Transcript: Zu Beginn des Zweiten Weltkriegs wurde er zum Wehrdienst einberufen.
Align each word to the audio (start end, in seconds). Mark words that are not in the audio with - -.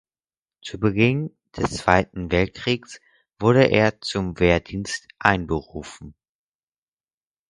Zu 0.63 0.79
Beginn 0.79 1.29
des 1.55 1.77
Zweiten 1.77 2.31
Weltkriegs 2.31 2.99
wurde 3.37 3.65
er 3.69 4.01
zum 4.01 4.39
Wehrdienst 4.39 5.07
einberufen. 5.19 6.15